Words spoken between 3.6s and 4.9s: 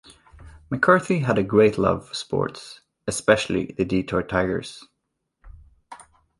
the Detroit Tigers.